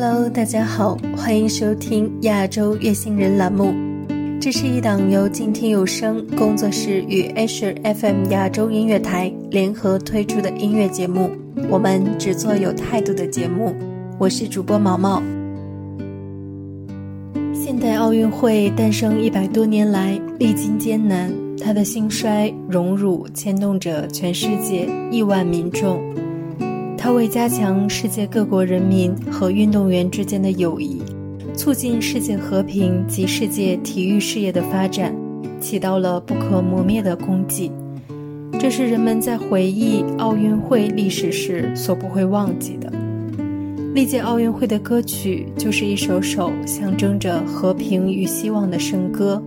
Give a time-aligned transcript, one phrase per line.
[0.00, 3.74] Hello，大家好，欢迎收听亚洲月星人栏目。
[4.40, 11.32] 这是一档由静听有声工作室与 Asher FM 亚洲音乐台联合推出的音乐节目。
[11.68, 13.74] 我们只做有态度的节目。
[14.20, 15.20] 我是主播毛毛。
[17.52, 21.28] 现代奥运会诞生一百多年来，历经艰难，
[21.60, 26.00] 它的兴衰荣辱牵动着全世界亿万民众。
[27.08, 31.00] 它为加强世界各国人民和运动员之间的友谊，
[31.56, 35.16] 促进世界和平及世界体育事业的发展，
[35.58, 37.72] 起到了不可磨灭的功绩。
[38.60, 42.92] 这是人们在回忆奥运会历史时所不会忘记的。
[43.94, 49.42] 历届奥运会的歌曲就是一首首象征着和平与希望的圣歌，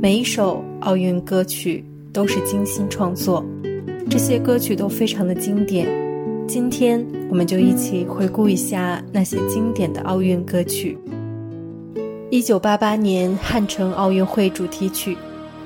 [0.00, 3.44] 每一首奥运歌曲都是精心创作，
[4.08, 6.00] 这些歌曲都非常的经典。
[6.52, 10.98] 今天，我们就一起回顾一下那些经典的奥运歌曲。
[12.28, 15.16] 一九八八年汉城奥运会主题曲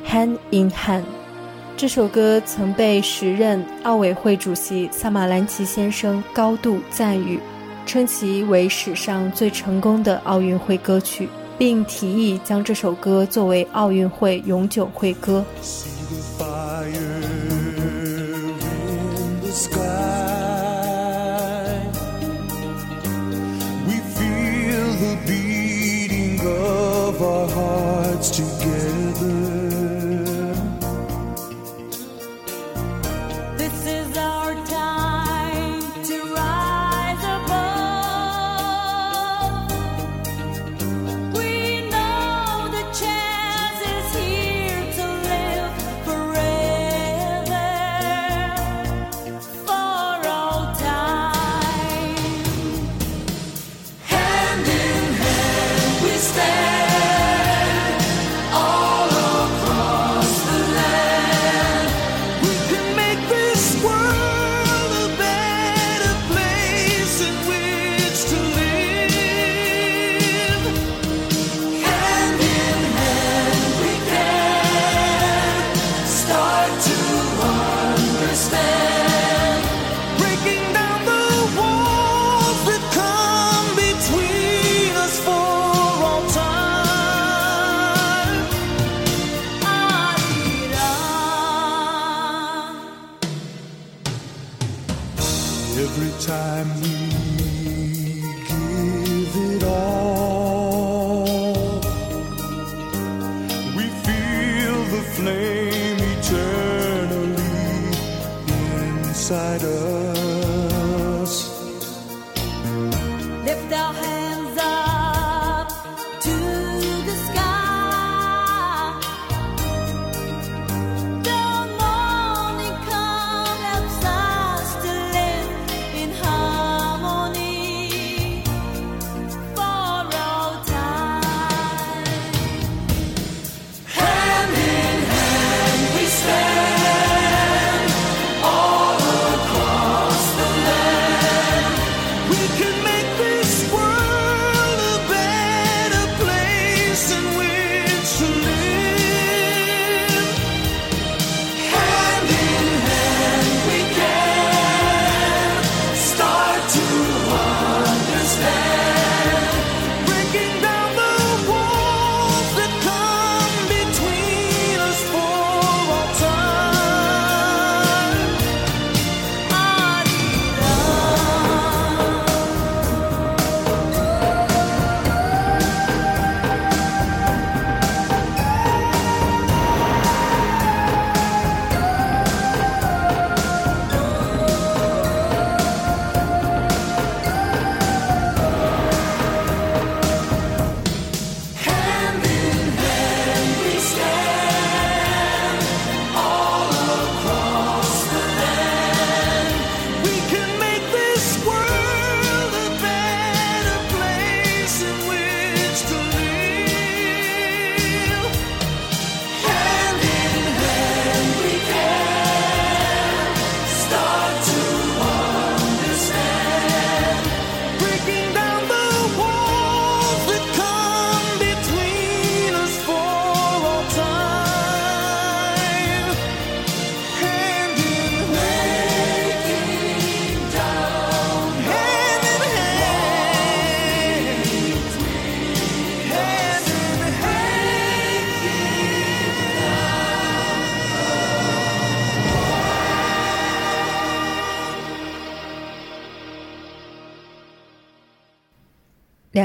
[0.09, 1.01] 《Hand in Hand》，
[1.77, 7.41] 这首歌曾被时任奥委会主席萨马兰奇先生高度赞誉，
[7.85, 15.45] 称其为史上最成功的奥运会歌曲，并提议将这首歌作为奥运会永久会歌。
[27.17, 29.06] of our hearts together.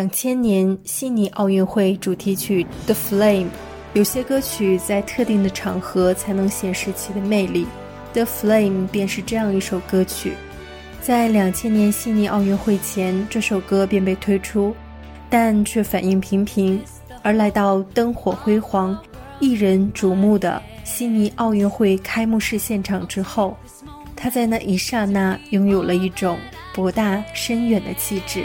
[0.02, 3.46] 两千年悉尼奥运会主题曲《The Flame》，
[3.94, 7.68] 有些歌曲在特定的场合才能显示其的魅力，
[8.14, 10.34] 《The Flame》便是这样一首歌曲。
[11.04, 14.76] 在两千年悉尼奥运会前，这首歌便被推出，
[15.30, 16.82] 但却反应平平。
[17.22, 18.98] 而来到灯火辉煌、
[19.40, 23.56] 艺人瞩目的悉尼奥运会开幕式现场之后，
[24.16, 26.40] 他在那一刹那拥有了一种
[26.74, 28.44] 博大深远的气质。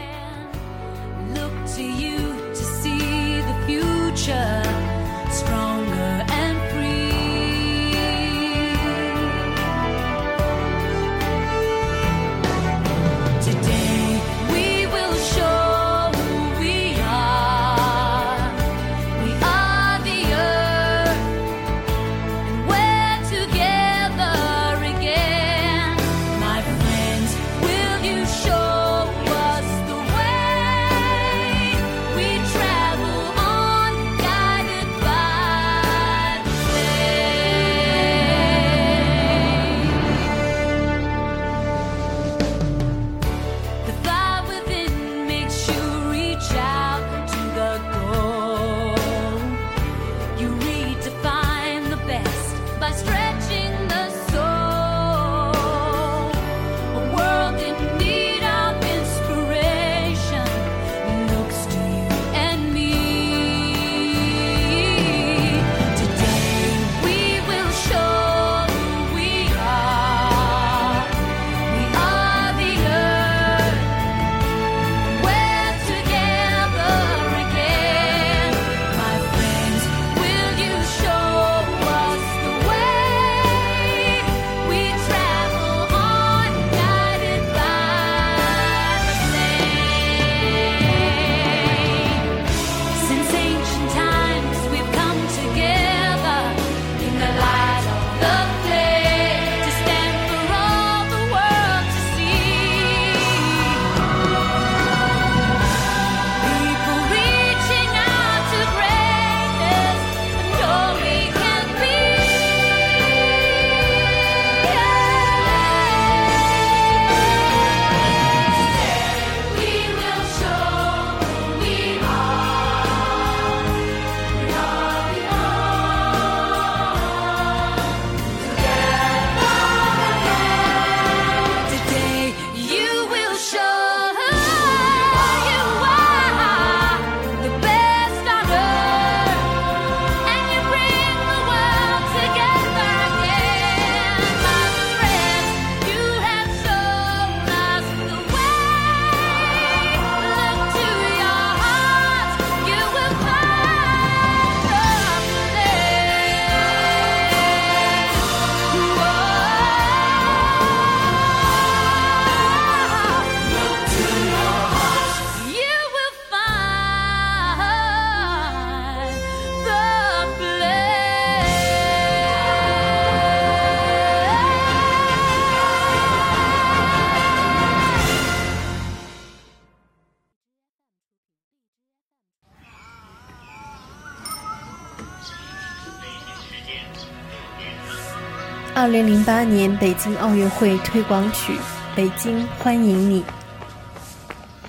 [188.78, 191.54] 二零零八年北京奥运会推广曲
[191.97, 193.23] 《北京欢迎你》。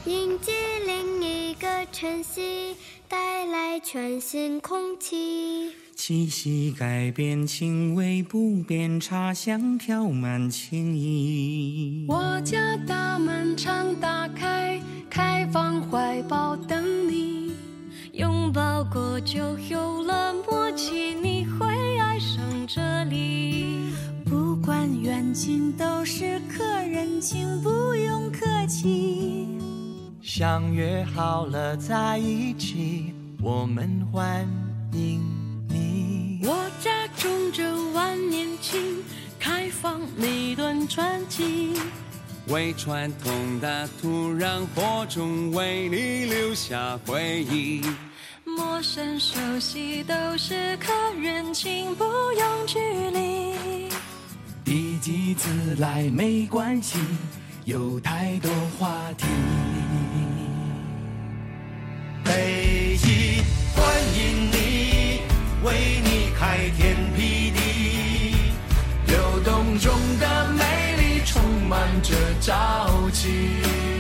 [0.10, 0.54] 迎接
[0.86, 2.78] 另一个晨曦，
[3.10, 5.74] 带来全新空气。
[5.94, 12.06] 气息改变，情味不变，茶香飘满情谊。
[12.08, 17.52] 我家大门常打开，开放怀抱等你。
[18.14, 23.92] 拥抱过就有了默契，你会爱上这里。
[24.26, 29.48] 不管远近都是客人，请不用客气。
[30.24, 34.48] 相约好了在一起，我们欢
[34.94, 35.22] 迎
[35.70, 36.42] 你。
[36.44, 38.82] 我家种着万年青，
[39.40, 41.74] 开放每段传奇。
[42.48, 47.84] 为传统的土壤播种，为你留下回忆。
[48.78, 52.78] 陌生熟悉都是客人，请不用距
[53.10, 53.90] 离。
[54.66, 57.00] 一己自来没关系，
[57.66, 59.26] 有太多话题。
[62.24, 63.44] 北京
[63.76, 63.84] 欢
[64.16, 65.22] 迎你，
[65.64, 68.36] 为你开天辟地，
[69.08, 73.97] 流动中的美丽充满着朝气。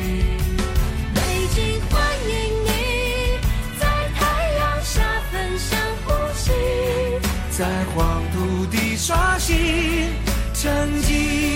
[7.57, 9.55] 在黄土地刷新
[10.53, 11.46] 成绩。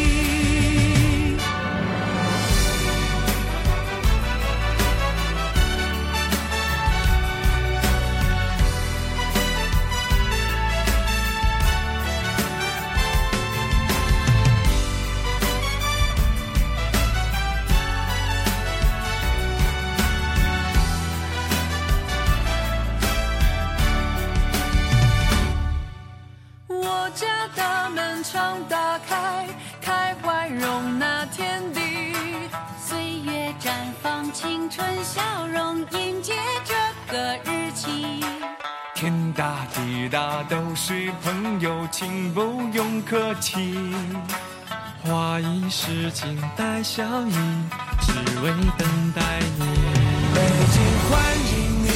[46.56, 47.34] 带笑意，
[48.02, 48.12] 只
[48.42, 49.22] 为等待
[49.58, 49.66] 你。
[50.34, 50.38] 北
[50.72, 50.76] 京
[51.10, 51.12] 欢
[51.52, 51.88] 迎你，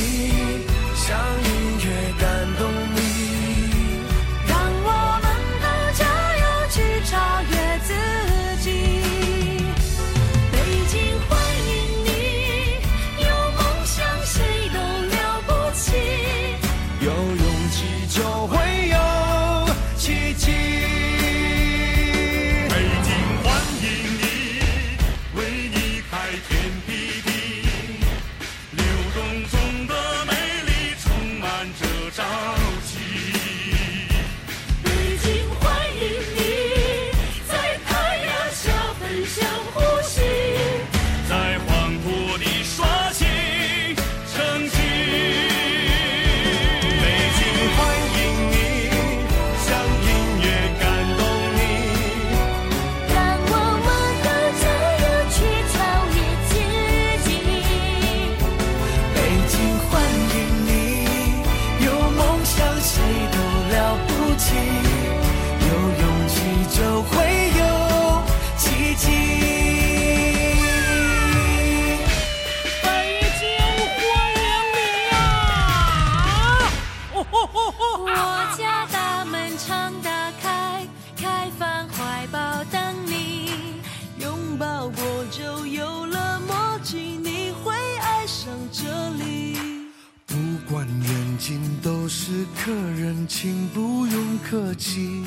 [91.36, 95.22] 管远近都是客人，请不用客气。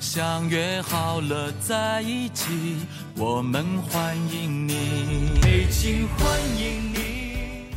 [0.00, 2.46] 相约好了在一起，
[3.16, 4.74] 我们欢迎你。
[5.42, 7.74] 北京欢迎你。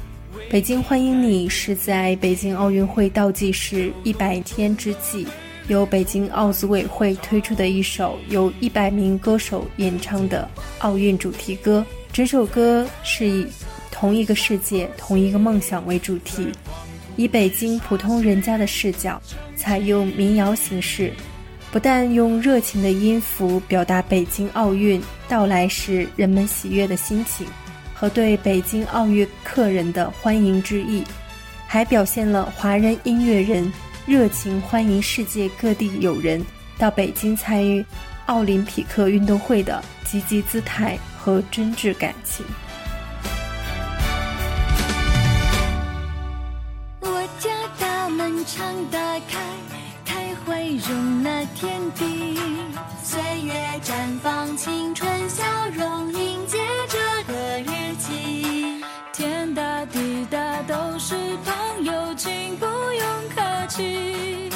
[0.50, 5.26] 北京欢迎你是在北京奥运会倒计时一百天之际，
[5.68, 10.48] 由北京奥组委会推出的一首由一百名歌手演唱的
[10.80, 11.84] 奥运主题歌。
[12.12, 13.48] 整首歌是以
[13.92, 16.48] 同一个世界、同一个梦想为主题，
[17.16, 19.22] 以北京普通人家的视角，
[19.56, 21.14] 采用民谣形式，
[21.72, 27.46] 不但用热情的音符表达北京奥运到来时人们喜悦的心情。
[27.94, 31.04] 和对北京奥运客人的欢迎之意，
[31.68, 33.72] 还表现了华人音乐人
[34.06, 36.44] 热情欢迎世界各地友人
[36.78, 37.86] 到北京参与
[38.26, 42.46] 奥林匹克运动会的积极姿态和真挚感情。
[48.46, 49.40] 常打开，
[50.06, 52.38] 开怀容纳天地。
[53.02, 56.58] 岁月绽放青春笑容，迎接
[56.90, 57.00] 这
[57.32, 58.84] 个日期。
[59.14, 64.50] 天大地大都是朋友，请不用客气。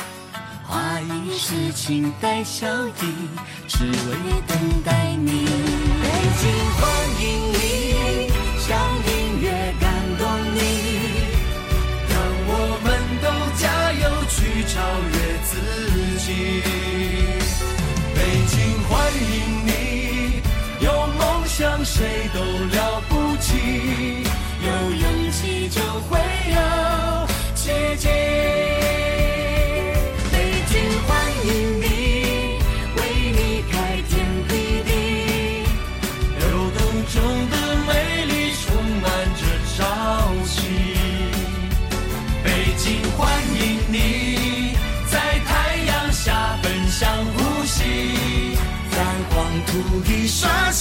[0.65, 3.13] 花一世情带笑意，
[3.67, 5.46] 只为等待你。
[6.03, 6.08] 北
[6.39, 6.82] 京欢
[7.22, 7.47] 迎
[14.68, 14.82] 超
[15.14, 15.52] 越自
[16.20, 16.62] 己。
[18.14, 20.42] 北京欢迎你，
[20.82, 22.40] 有梦想谁都
[50.06, 50.72] 一刷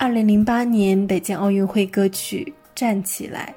[0.00, 3.52] 二零零八年北京奥运会歌曲站起来。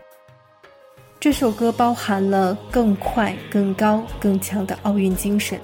[1.19, 5.61] 这首歌包含了更快更高更强的奥运精神。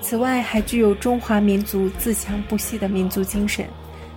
[0.00, 3.66] 此外还具有中华民族自强不息的民族精神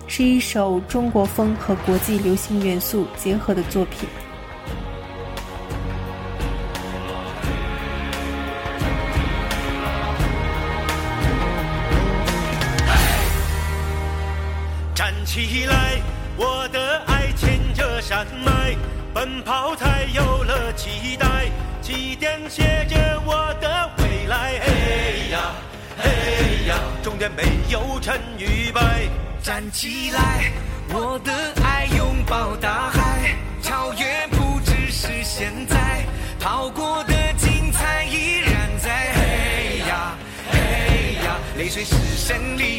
[0.06, 4.08] 是一首中国风和国际流行元素结合的作品。
[14.94, 15.77] 站起来
[19.18, 21.50] 奔跑才有了期待
[21.82, 25.54] 起点写着我的未来嘿呀
[25.96, 29.08] 嘿呀终点没有成与败
[29.42, 30.52] 站起来
[30.90, 31.32] 我的
[31.64, 36.06] 爱拥抱大海超越不只是现在
[36.38, 40.16] 跑过的精彩依然在嘿呀
[40.52, 42.77] 嘿呀泪水是胜利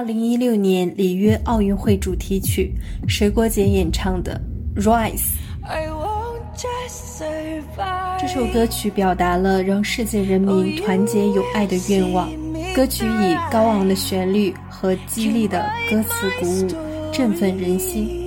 [0.00, 2.72] 二零一六年里约奥运会主题曲
[3.06, 4.40] 水果姐演唱的
[4.74, 5.34] rise
[8.18, 12.30] 这首歌曲表达了让世界人民团结友爱的愿望
[12.74, 18.19] 歌曲以高昂的旋律和激励的歌词鼓舞振奋人心。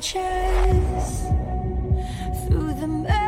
[0.00, 1.26] Chase
[2.46, 3.25] through the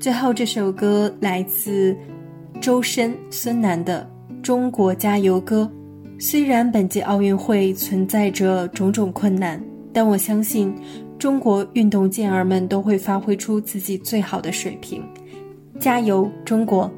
[0.00, 1.96] 最后这首歌来自
[2.60, 4.08] 周深、孙楠的
[4.40, 5.68] 《中国加油歌》。
[6.24, 9.60] 虽然本届奥运会存在着种种困难，
[9.92, 10.72] 但我相信
[11.18, 15.02] 中国运动健儿们都会发挥出自己最好的水平。
[15.80, 16.88] 加油，中国！